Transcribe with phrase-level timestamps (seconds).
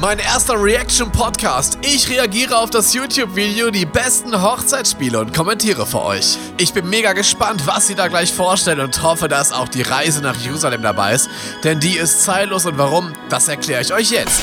[0.00, 1.78] Mein erster Reaction-Podcast.
[1.82, 6.38] Ich reagiere auf das YouTube-Video Die besten Hochzeitsspiele und kommentiere für euch.
[6.56, 10.22] Ich bin mega gespannt, was sie da gleich vorstellen und hoffe, dass auch die Reise
[10.22, 11.28] nach Jerusalem dabei ist.
[11.64, 14.40] Denn die ist zeitlos und warum, das erkläre ich euch jetzt.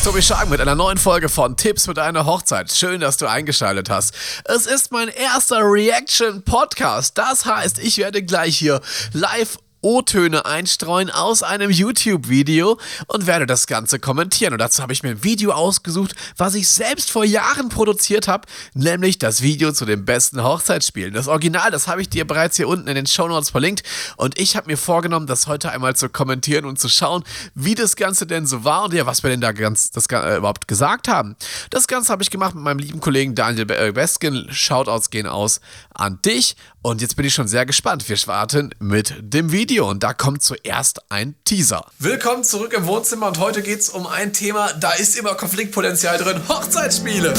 [0.00, 2.72] Ist Tobi Schagen mit einer neuen Folge von Tipps mit einer Hochzeit.
[2.72, 4.14] Schön, dass du eingeschaltet hast.
[4.44, 7.18] Es ist mein erster Reaction-Podcast.
[7.18, 8.80] Das heißt, ich werde gleich hier
[9.12, 14.52] live O-Töne einstreuen aus einem YouTube-Video und werde das Ganze kommentieren.
[14.52, 18.46] Und dazu habe ich mir ein Video ausgesucht, was ich selbst vor Jahren produziert habe,
[18.74, 21.14] nämlich das Video zu den besten Hochzeitsspielen.
[21.14, 23.82] Das Original, das habe ich dir bereits hier unten in den Show Notes verlinkt.
[24.16, 27.96] Und ich habe mir vorgenommen, das heute einmal zu kommentieren und zu schauen, wie das
[27.96, 31.08] Ganze denn so war und ja, was wir denn da ganz das, äh, überhaupt gesagt
[31.08, 31.36] haben.
[31.70, 34.46] Das Ganze habe ich gemacht mit meinem lieben Kollegen Daniel Beskin.
[34.50, 35.60] Shoutouts gehen aus
[35.94, 36.56] an dich.
[36.82, 38.08] Und jetzt bin ich schon sehr gespannt.
[38.08, 41.86] Wir warten mit dem Video und da kommt zuerst ein Teaser.
[42.00, 46.18] Willkommen zurück im Wohnzimmer und heute geht es um ein Thema, da ist immer Konfliktpotenzial
[46.18, 46.40] drin.
[46.48, 47.34] Hochzeitsspiele.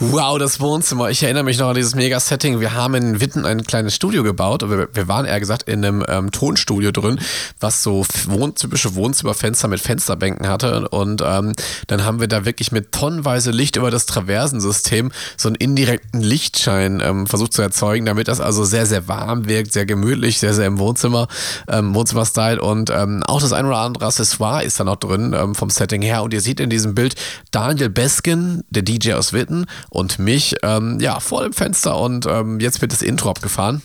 [0.00, 1.10] Wow, das Wohnzimmer.
[1.10, 2.60] Ich erinnere mich noch an dieses Mega-Setting.
[2.60, 4.62] Wir haben in Witten ein kleines Studio gebaut.
[4.62, 7.20] Wir, wir waren eher gesagt in einem ähm, Tonstudio drin,
[7.58, 10.88] was so Wohn typische Wohnzimmerfenster mit Fensterbänken hatte.
[10.88, 11.52] Und ähm,
[11.88, 17.02] dann haben wir da wirklich mit tonnenweise Licht über das Traversensystem so einen indirekten Lichtschein
[17.04, 20.66] ähm, versucht zu erzeugen, damit das also sehr, sehr warm wirkt, sehr gemütlich, sehr, sehr
[20.66, 21.26] im Wohnzimmer,
[21.68, 25.54] ähm, Wohnzimmer-Style und ähm, auch das ein oder andere Accessoire ist da noch drin ähm,
[25.54, 27.14] vom Setting her und ihr seht in diesem Bild
[27.50, 32.60] Daniel Beskin, der DJ aus Witten und mich, ähm, ja, vor dem Fenster und ähm,
[32.60, 33.82] jetzt wird das Intro abgefahren.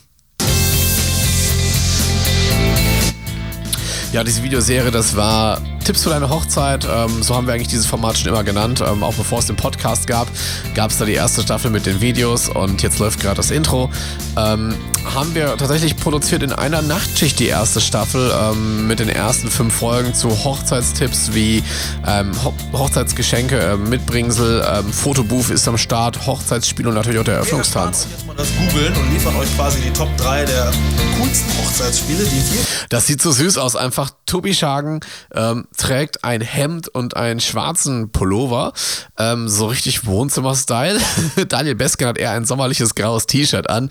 [4.14, 6.88] Ja, diese Videoserie, das war Tipps für deine Hochzeit.
[6.88, 8.84] Ähm, so haben wir eigentlich dieses Format schon immer genannt.
[8.88, 10.28] Ähm, auch bevor es den Podcast gab,
[10.76, 13.90] gab es da die erste Staffel mit den Videos und jetzt läuft gerade das Intro.
[14.38, 14.76] Ähm,
[15.14, 19.74] haben wir tatsächlich produziert in einer Nachtschicht die erste Staffel ähm, mit den ersten fünf
[19.74, 21.64] Folgen zu Hochzeitstipps wie
[22.08, 27.36] ähm, Ho Hochzeitsgeschenke, äh, Mitbringsel, ähm, Fotobooth ist am Start, Hochzeitsspiel und natürlich auch der
[27.36, 28.08] Eröffnungstanz.
[28.08, 30.72] Wir jetzt mal das googeln und liefern euch quasi die Top 3 der
[31.20, 32.62] coolsten Hochzeitsspiele, die wir.
[32.90, 33.76] Das sieht so süß aus.
[33.76, 35.02] Einfach Tobi Schagen
[35.34, 38.74] ähm, trägt ein Hemd und einen schwarzen Pullover.
[39.18, 41.00] Ähm, so richtig Wohnzimmer-Style.
[41.48, 43.90] Daniel Besken hat eher ein sommerliches graues T-Shirt an.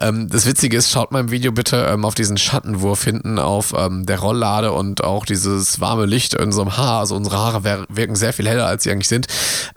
[0.00, 3.74] Ähm, das Witzige ist, schaut mal im Video bitte ähm, auf diesen Schattenwurf hinten auf
[3.76, 7.00] ähm, der Rolllade und auch dieses warme Licht in einem Haar.
[7.00, 9.26] Also unsere Haare wirken sehr viel heller, als sie eigentlich sind,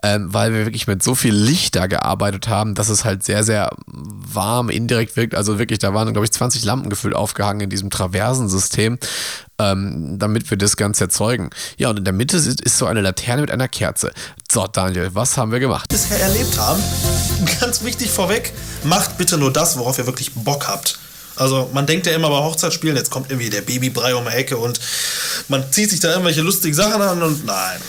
[0.03, 3.43] ähm, weil wir wirklich mit so viel Licht da gearbeitet haben, dass es halt sehr,
[3.43, 5.33] sehr warm indirekt wirkt.
[5.33, 8.99] Also wirklich, da waren, glaube ich, 20 Lampen gefühlt aufgehangen in diesem Traversensystem
[9.59, 11.49] ähm, damit wir das Ganze erzeugen.
[11.77, 14.11] Ja, und in der Mitte ist, ist so eine Laterne mit einer Kerze.
[14.51, 15.89] So, Daniel, was haben wir gemacht?
[15.89, 16.81] Bisher erlebt haben.
[17.59, 18.53] Ganz wichtig vorweg,
[18.83, 20.99] macht bitte nur das, worauf ihr wirklich Bock habt.
[21.35, 24.57] Also man denkt ja immer bei Hochzeitsspielen, jetzt kommt irgendwie der Babybrei um die Ecke
[24.57, 24.79] und
[25.47, 27.79] man zieht sich da irgendwelche lustigen Sachen an und nein.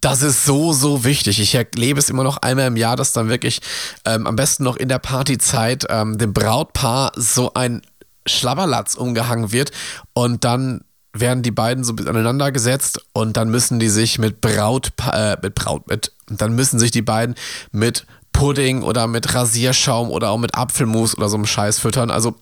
[0.00, 1.40] Das ist so, so wichtig.
[1.40, 3.60] Ich erlebe es immer noch einmal im Jahr, dass dann wirklich
[4.04, 7.82] ähm, am besten noch in der Partyzeit ähm, dem Brautpaar so ein
[8.26, 9.70] Schlabberlatz umgehangen wird
[10.12, 10.82] und dann
[11.20, 15.54] werden die beiden so aneinander gesetzt und dann müssen die sich mit Braut, äh, mit
[15.54, 17.34] Braut, mit, dann müssen sich die beiden
[17.72, 22.10] mit Pudding oder mit Rasierschaum oder auch mit Apfelmus oder so einem Scheiß füttern.
[22.10, 22.34] Also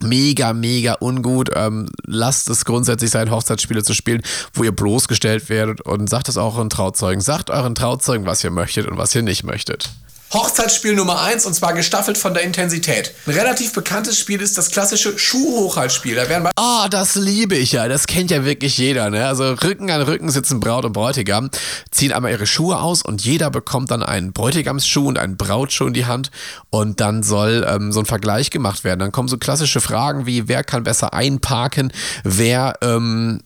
[0.00, 1.50] mega, mega ungut.
[1.54, 6.36] Ähm, lasst es grundsätzlich sein, Hochzeitsspiele zu spielen, wo ihr bloßgestellt werdet und sagt es
[6.36, 7.20] auch euren Trauzeugen.
[7.20, 9.90] Sagt euren Trauzeugen, was ihr möchtet und was ihr nicht möchtet.
[10.34, 13.14] Hochzeitsspiel Nummer 1 und zwar gestaffelt von der Intensität.
[13.26, 16.16] Ein relativ bekanntes Spiel ist das klassische Schuhhochhaltspiel.
[16.16, 17.86] Da werden Ah, oh, das liebe ich ja.
[17.88, 19.10] Das kennt ja wirklich jeder.
[19.10, 19.26] Ne?
[19.26, 21.50] Also Rücken an Rücken sitzen Braut und Bräutigam,
[21.92, 25.94] ziehen einmal ihre Schuhe aus und jeder bekommt dann einen Bräutigamsschuh und einen Brautschuh in
[25.94, 26.30] die Hand
[26.70, 28.98] und dann soll ähm, so ein Vergleich gemacht werden.
[29.00, 31.92] Dann kommen so klassische Fragen wie, wer kann besser einparken,
[32.24, 33.40] wer ähm,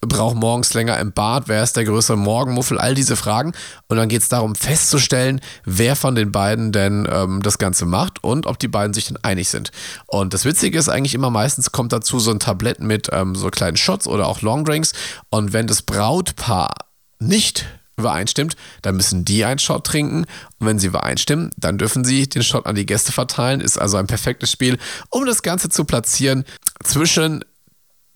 [0.00, 3.52] braucht morgens länger im Bad, wer ist der größere Morgenmuffel, all diese Fragen.
[3.88, 8.24] Und dann geht es darum festzustellen, wer von den beiden denn ähm, das Ganze macht
[8.24, 9.72] und ob die beiden sich dann einig sind.
[10.06, 13.48] Und das Witzige ist eigentlich immer meistens kommt dazu so ein Tablett mit ähm, so
[13.50, 14.92] kleinen Shots oder auch Longdrinks.
[15.28, 16.72] Und wenn das Brautpaar
[17.18, 17.66] nicht
[17.98, 20.24] übereinstimmt, dann müssen die einen Shot trinken.
[20.58, 23.60] Und wenn sie übereinstimmen, dann dürfen sie den Shot an die Gäste verteilen.
[23.60, 24.78] Ist also ein perfektes Spiel,
[25.10, 26.44] um das Ganze zu platzieren
[26.82, 27.44] zwischen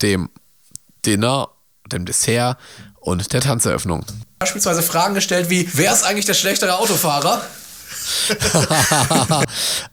[0.01, 0.31] dem
[1.05, 1.49] Dinner
[1.95, 2.59] dem Dessert
[3.01, 4.05] und der Tanzeröffnung.
[4.39, 7.41] Beispielsweise Fragen gestellt wie, wer ist eigentlich der schlechtere Autofahrer?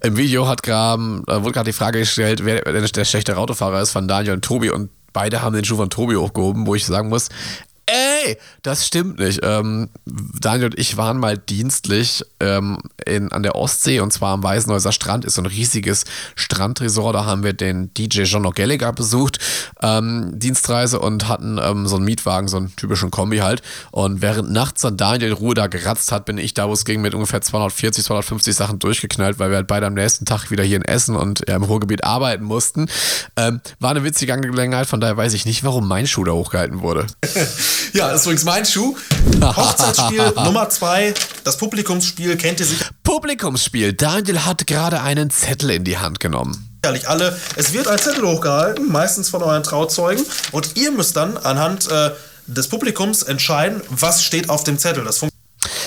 [0.03, 3.91] Im Video hat grad, äh, wurde gerade die Frage gestellt, wer der schlechtere Autofahrer ist
[3.91, 7.09] von Daniel und Tobi und beide haben den Schuh von Tobi hochgehoben, wo ich sagen
[7.09, 7.29] muss,
[7.91, 9.41] Nee, das stimmt nicht.
[9.43, 14.43] Ähm, Daniel und ich waren mal dienstlich ähm, in, an der Ostsee und zwar am
[14.43, 16.05] Weißenhäuser Strand, ist so ein riesiges
[16.35, 17.15] Strandresort.
[17.15, 19.39] Da haben wir den DJ John O'Gallagher besucht,
[19.81, 23.61] ähm, Dienstreise und hatten ähm, so einen Mietwagen, so einen typischen Kombi halt.
[23.91, 27.01] Und während nachts dann Daniel Ruhe da geratzt hat, bin ich da, wo es ging,
[27.01, 30.77] mit ungefähr 240, 250 Sachen durchgeknallt, weil wir halt beide am nächsten Tag wieder hier
[30.77, 32.87] in Essen und ja, im Ruhrgebiet arbeiten mussten.
[33.35, 36.81] Ähm, war eine witzige Angelegenheit, von daher weiß ich nicht, warum mein Schuh da hochgehalten
[36.81, 37.07] wurde.
[37.93, 38.95] Ja, das ist übrigens mein Schuh.
[39.43, 41.13] Hochzeitsspiel Nummer zwei,
[41.43, 42.85] das Publikumsspiel kennt ihr sicher.
[43.03, 43.93] Publikumsspiel.
[43.93, 46.67] Daniel hat gerade einen Zettel in die Hand genommen.
[46.83, 47.37] Sicherlich alle.
[47.55, 50.25] Es wird ein Zettel hochgehalten, meistens von euren Trauzeugen.
[50.51, 52.11] Und ihr müsst dann anhand äh,
[52.47, 55.03] des Publikums entscheiden, was steht auf dem Zettel.
[55.03, 55.30] Das funktioniert.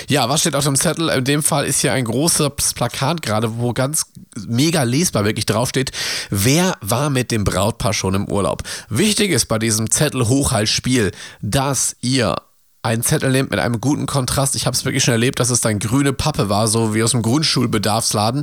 [0.08, 1.08] Ja, was steht auf dem Zettel?
[1.08, 4.06] In dem Fall ist hier ein großes Plakat gerade, wo ganz
[4.46, 5.92] mega lesbar wirklich draufsteht,
[6.30, 8.62] wer war mit dem Brautpaar schon im Urlaub.
[8.88, 12.36] Wichtig ist bei diesem Zettel Hochhaltspiel, dass ihr
[12.84, 14.54] einen Zettel nehmt mit einem guten Kontrast.
[14.56, 17.12] Ich habe es wirklich schon erlebt, dass es dann grüne Pappe war, so wie aus
[17.12, 18.42] dem Grundschulbedarfsladen,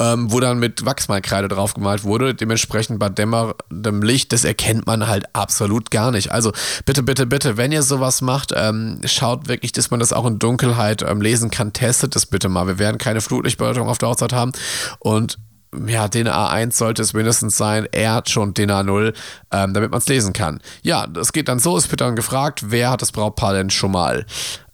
[0.00, 2.34] ähm, wo dann mit Wachsmalkreide drauf gemalt wurde.
[2.34, 6.32] Dementsprechend bei dämmerndem Licht, das erkennt man halt absolut gar nicht.
[6.32, 6.52] Also
[6.84, 10.40] bitte, bitte, bitte, wenn ihr sowas macht, ähm, schaut wirklich, dass man das auch in
[10.40, 11.72] Dunkelheit ähm, lesen kann.
[11.72, 12.66] Testet das bitte mal.
[12.66, 14.50] Wir werden keine Flutlichtbeleuchtung auf der Hochzeit haben
[14.98, 15.38] und
[15.86, 19.14] ja, DIN A1 sollte es mindestens sein, er hat schon DIN A0,
[19.52, 20.60] ähm, damit man es lesen kann.
[20.82, 23.92] Ja, das geht dann so, es wird dann gefragt, wer hat das Brautpaar denn schon
[23.92, 24.26] mal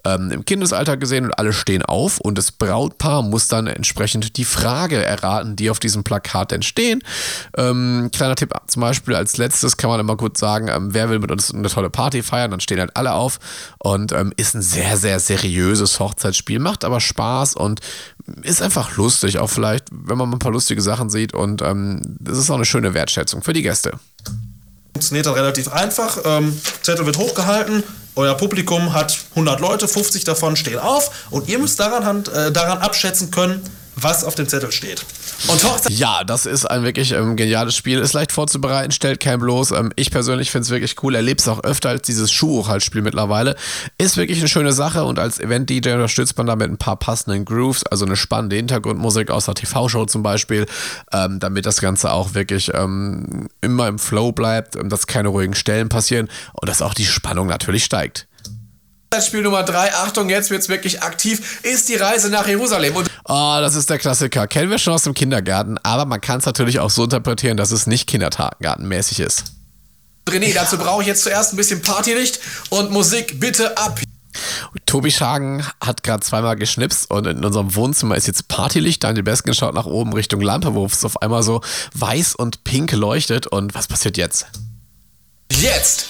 [0.04, 1.26] ähm, im Kindesalter gesehen?
[1.26, 2.18] Und alle stehen auf.
[2.20, 7.02] Und das Brautpaar muss dann entsprechend die Frage erraten, die auf diesem Plakat entstehen.
[7.56, 11.18] Ähm, kleiner Tipp zum Beispiel als letztes kann man immer gut sagen, ähm, wer will
[11.18, 13.38] mit uns eine tolle Party feiern, dann stehen halt alle auf.
[13.78, 17.54] Und ähm, ist ein sehr, sehr seriöses Hochzeitsspiel, macht aber Spaß.
[17.54, 17.80] Und
[18.42, 22.00] ist einfach lustig, auch vielleicht, wenn man mal ein paar lustige Sachen sieht und ähm,
[22.20, 23.92] das ist auch eine schöne Wertschätzung für die Gäste.
[24.92, 26.18] Funktioniert dann relativ einfach.
[26.24, 27.82] Ähm, Zettel wird hochgehalten,
[28.14, 32.78] euer Publikum hat 100 Leute, 50 davon stehen auf und ihr müsst daran, äh, daran
[32.78, 33.62] abschätzen können,
[33.96, 35.04] was auf dem Zettel steht.
[35.48, 37.98] Und Hochzeit ja, das ist ein wirklich ähm, geniales Spiel.
[37.98, 39.72] Ist leicht vorzubereiten, stellt kein bloß.
[39.72, 41.14] Ähm, ich persönlich finde es wirklich cool.
[41.14, 43.56] Erlebe es auch öfter als dieses Schuhhochhaltspiel mittlerweile.
[43.98, 47.84] Ist wirklich eine schöne Sache und als Event-DJ unterstützt man damit ein paar passenden Grooves,
[47.86, 50.66] also eine spannende Hintergrundmusik aus der TV-Show zum Beispiel,
[51.12, 55.54] ähm, damit das Ganze auch wirklich ähm, immer im Flow bleibt, ähm, dass keine ruhigen
[55.54, 58.26] Stellen passieren und dass auch die Spannung natürlich steigt.
[59.20, 62.96] Spiel Nummer 3, Achtung, jetzt wird es wirklich aktiv, ist die Reise nach Jerusalem.
[62.96, 64.46] Und oh, das ist der Klassiker.
[64.46, 67.70] Kennen wir schon aus dem Kindergarten, aber man kann es natürlich auch so interpretieren, dass
[67.70, 69.44] es nicht kindergartenmäßig ist.
[70.28, 74.00] René, dazu brauche ich jetzt zuerst ein bisschen Partylicht und Musik bitte ab.
[74.86, 79.04] Tobi Schagen hat gerade zweimal geschnipst und in unserem Wohnzimmer ist jetzt Partylicht.
[79.04, 81.60] Daniel Besken schaut nach oben Richtung Lampe, wo es auf einmal so
[81.94, 83.46] weiß und pink leuchtet.
[83.46, 84.46] Und was passiert jetzt?
[85.50, 86.06] Jetzt!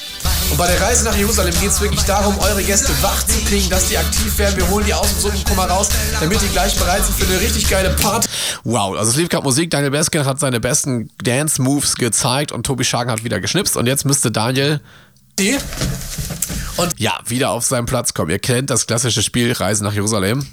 [0.52, 3.70] Und bei der Reise nach Jerusalem geht es wirklich darum, eure Gäste wach zu kriegen,
[3.70, 4.54] dass die aktiv werden.
[4.58, 5.88] Wir holen die aus dem Suppenkummer raus,
[6.20, 8.28] damit die gleich bereit sind für eine richtig geile Party.
[8.62, 9.70] Wow, also es lief gerade Musik.
[9.70, 13.78] Daniel Beskin hat seine besten Dance-Moves gezeigt und Tobi Schagen hat wieder geschnipst.
[13.78, 14.82] Und jetzt müsste Daniel
[15.38, 15.56] die
[16.76, 18.30] und ja, wieder auf seinen Platz kommen.
[18.30, 20.46] Ihr kennt das klassische Spiel Reise nach Jerusalem.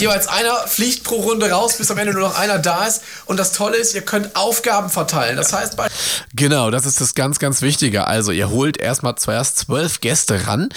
[0.00, 3.02] Jeweils einer fliegt pro Runde raus, bis am Ende nur noch einer da ist.
[3.26, 5.36] Und das Tolle ist, ihr könnt Aufgaben verteilen.
[5.36, 5.88] Das heißt, bei
[6.34, 8.06] Genau, das ist das ganz, ganz Wichtige.
[8.06, 10.68] Also, ihr holt erstmal zuerst zwölf Gäste ran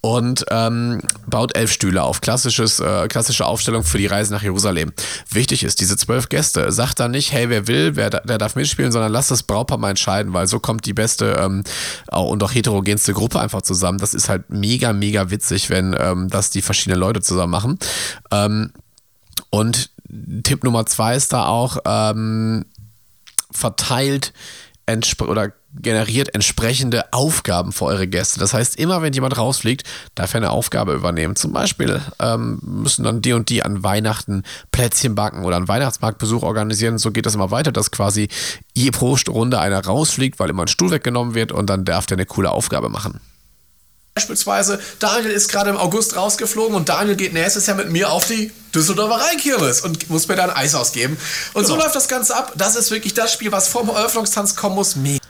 [0.00, 2.20] und ähm, baut elf Stühle auf.
[2.20, 4.92] Klassisches, äh, klassische Aufstellung für die Reise nach Jerusalem.
[5.30, 8.92] Wichtig ist, diese zwölf Gäste, sagt dann nicht, hey, wer will, wer, der darf mitspielen,
[8.92, 11.64] sondern lasst das Brautpaar mal entscheiden, weil so kommt die beste ähm,
[12.12, 13.98] und auch heterogenste Gruppe einfach zusammen.
[13.98, 17.78] Das ist halt mega, mega witzig, wenn ähm, das die verschiedenen Leute zusammen machen.
[18.30, 18.67] Ähm,
[19.50, 19.90] und
[20.42, 22.64] Tipp Nummer zwei ist da auch, ähm,
[23.50, 24.32] verteilt
[25.20, 28.40] oder generiert entsprechende Aufgaben für eure Gäste.
[28.40, 31.36] Das heißt, immer wenn jemand rausfliegt, darf er eine Aufgabe übernehmen.
[31.36, 36.42] Zum Beispiel ähm, müssen dann die und die an Weihnachten Plätzchen backen oder einen Weihnachtsmarktbesuch
[36.42, 36.96] organisieren.
[36.96, 38.28] So geht das immer weiter, dass quasi
[38.74, 42.16] je pro Runde einer rausfliegt, weil immer ein Stuhl weggenommen wird und dann darf der
[42.16, 43.20] eine coole Aufgabe machen.
[44.18, 48.26] Beispielsweise, Daniel ist gerade im August rausgeflogen und Daniel geht nächstes Jahr mit mir auf
[48.26, 51.16] die Düsseldorfer Rheinkirmes und muss mir da ein Eis ausgeben.
[51.54, 51.76] Und genau.
[51.76, 52.52] so läuft das Ganze ab.
[52.56, 54.96] Das ist wirklich das Spiel, was vorm Eröffnungstanz kommen muss.
[54.96, 55.27] Mega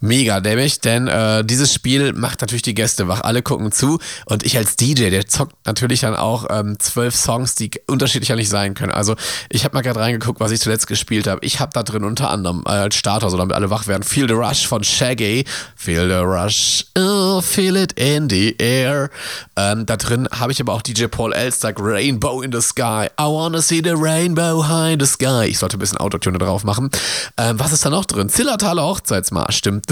[0.00, 3.22] mega dämmig, denn äh, dieses Spiel macht natürlich die Gäste wach.
[3.22, 7.54] Alle gucken zu und ich als DJ, der zockt natürlich dann auch ähm, zwölf Songs,
[7.54, 8.92] die unterschiedlicher nicht sein können.
[8.92, 9.16] Also
[9.48, 11.44] ich habe mal gerade reingeguckt, was ich zuletzt gespielt habe.
[11.44, 14.28] Ich habe da drin unter anderem äh, als Starter, so damit alle wach werden, Feel
[14.28, 15.44] the Rush von Shaggy.
[15.74, 19.10] Feel the Rush, oh, feel it in the air.
[19.56, 23.06] Ähm, da drin habe ich aber auch DJ Paul Elstak, Rainbow in the Sky.
[23.18, 25.46] I wanna see the rainbow high in the sky.
[25.46, 26.90] Ich sollte ein bisschen Autotune drauf machen.
[27.38, 28.28] Ähm, was ist da noch drin?
[28.28, 29.85] Zillertaler Hochzeitsmarsch, stimmt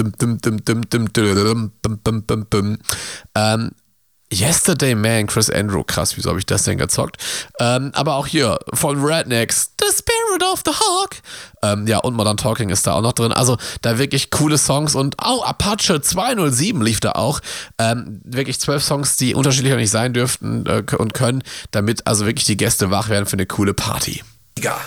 [3.35, 3.71] ähm,
[4.33, 7.17] Yesterday Man, Chris Andrew, krass, wieso habe ich das denn gezockt?
[7.59, 11.17] Ähm, aber auch hier von Rednecks, The Spirit of the Hawk.
[11.61, 13.31] Ähm, ja, und Modern Talking ist da auch noch drin.
[13.31, 17.39] Also da wirklich coole Songs und auch oh, Apache 207 lief da auch.
[17.77, 22.45] Ähm, wirklich zwölf Songs, die unterschiedlicher nicht sein dürften äh, und können, damit also wirklich
[22.45, 24.23] die Gäste wach werden für eine coole Party.
[24.59, 24.77] Ja.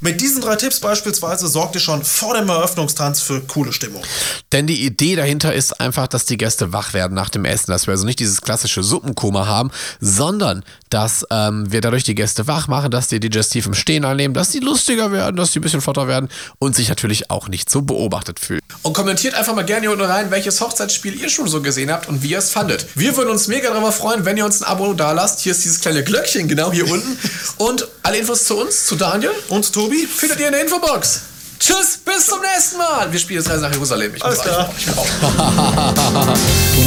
[0.00, 4.02] Mit diesen drei Tipps beispielsweise sorgt ihr schon vor dem Eröffnungstanz für coole Stimmung.
[4.50, 7.86] Denn die Idee dahinter ist einfach, dass die Gäste wach werden nach dem Essen, dass
[7.86, 12.68] wir also nicht dieses klassische Suppenkoma haben, sondern dass ähm, wir dadurch die Gäste wach
[12.68, 15.80] machen, dass die digestiv im Stehen annehmen, dass die lustiger werden, dass die ein bisschen
[15.80, 18.60] flotter werden und sich natürlich auch nicht so beobachtet fühlen.
[18.82, 22.08] Und kommentiert einfach mal gerne hier unten rein, welches Hochzeitsspiel ihr schon so gesehen habt
[22.08, 22.86] und wie ihr es fandet.
[22.94, 25.40] Wir würden uns mega darüber freuen, wenn ihr uns ein Abo da lasst.
[25.40, 27.18] Hier ist dieses kleine Glöckchen genau hier unten.
[27.58, 31.22] Und alle Infos zu uns, zu Daniel und Tobi findet ihr in der Infobox.
[31.58, 33.12] Tschüss, bis zum nächsten Mal.
[33.12, 34.12] Wir spielen jetzt Reise nach Jerusalem.
[34.16, 34.68] Ich Alles klar.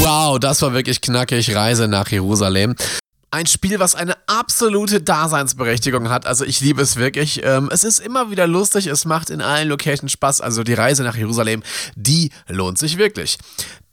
[0.01, 1.55] wow, das war wirklich knackig.
[1.55, 2.75] Reise nach Jerusalem
[3.35, 6.25] ein Spiel, was eine absolute Daseinsberechtigung hat.
[6.25, 7.41] Also ich liebe es wirklich.
[7.43, 10.39] Ähm, es ist immer wieder lustig, es macht in allen Locations Spaß.
[10.39, 11.61] Also die Reise nach Jerusalem,
[11.95, 13.37] die lohnt sich wirklich.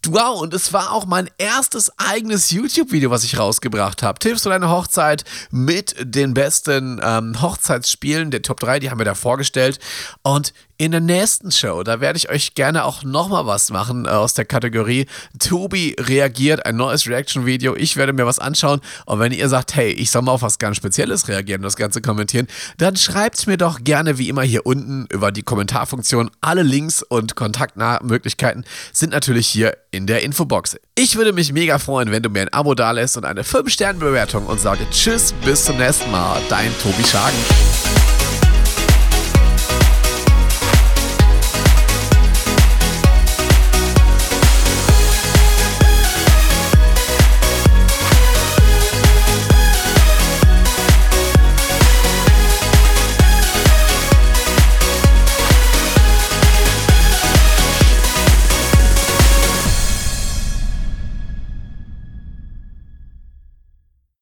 [0.09, 4.18] Wow, und es war auch mein erstes eigenes YouTube-Video, was ich rausgebracht habe.
[4.18, 9.04] Tipps für deine Hochzeit mit den besten ähm, Hochzeitsspielen der Top 3, die haben wir
[9.04, 9.78] da vorgestellt.
[10.23, 14.09] Und in der nächsten Show, da werde ich euch gerne auch nochmal was machen äh,
[14.09, 15.06] aus der Kategorie
[15.38, 17.76] Tobi reagiert, ein neues Reaction-Video.
[17.76, 20.59] Ich werde mir was anschauen und wenn ihr sagt, hey, ich soll mal auf was
[20.59, 25.06] ganz Spezielles reagieren das Ganze kommentieren, dann schreibt mir doch gerne wie immer hier unten
[25.12, 26.32] über die Kommentarfunktion.
[26.40, 30.76] Alle Links und Kontaktmöglichkeiten sind natürlich hier in der Infobox.
[30.96, 34.58] Ich würde mich mega freuen, wenn du mir ein Abo dalässt und eine 5-Sterne-Bewertung und
[34.58, 36.40] sage Tschüss, bis zum nächsten Mal.
[36.49, 37.82] Dein Tobi Schagen.